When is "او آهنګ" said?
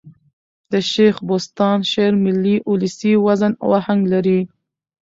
3.63-4.01